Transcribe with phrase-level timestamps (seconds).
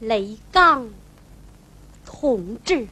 [0.00, 0.90] 雷刚
[2.06, 2.86] 同志。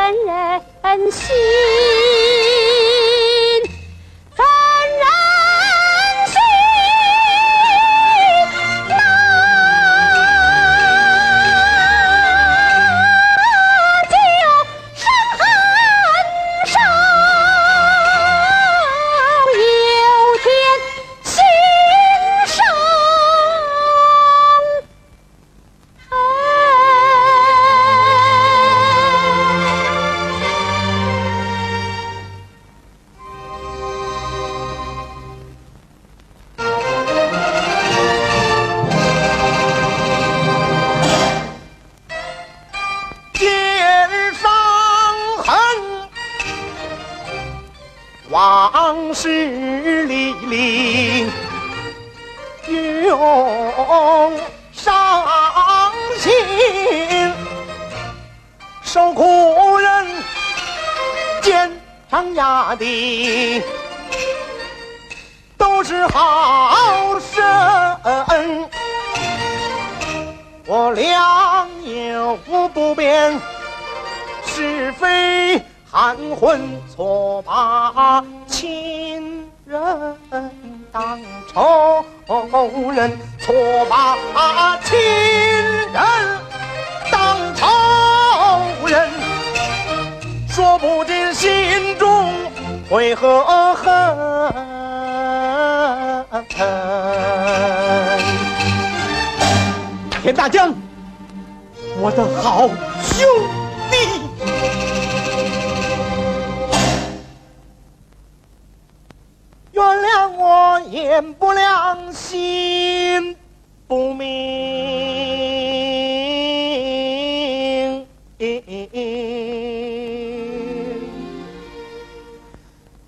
[0.00, 0.14] 恩
[0.82, 1.36] 人心
[48.30, 51.26] 往事历历
[53.08, 54.32] 忧
[54.72, 57.32] 伤心
[58.82, 60.06] 受苦人
[61.42, 61.70] 肩
[62.08, 63.62] 上压的
[65.58, 68.68] 都是好人
[70.66, 73.40] 我良友不变
[74.46, 75.60] 是非
[75.92, 79.80] 含混错把亲人
[80.92, 81.18] 当
[81.52, 82.04] 仇
[82.92, 83.52] 人错
[83.88, 84.96] 把亲
[85.92, 86.00] 人
[87.10, 87.66] 当仇
[88.86, 89.10] 人
[90.48, 92.32] 说不尽心中
[92.88, 93.90] 悔和恨
[100.22, 100.72] 田大江
[102.00, 102.68] 我的好
[103.02, 103.26] 兄
[103.90, 104.49] 弟。
[109.72, 113.36] 原谅我眼不亮心
[113.86, 115.20] 不明。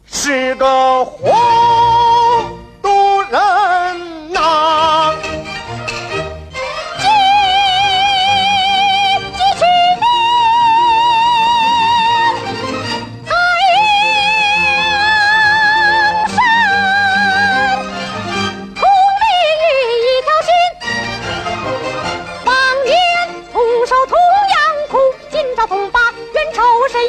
[0.04, 0.66] 是个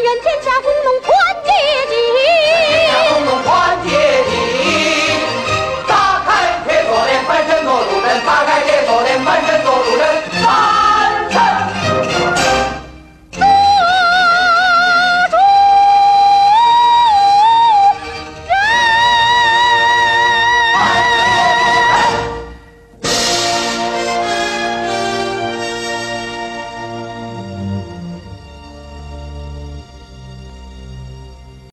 [0.01, 1.12] 愿天下工农。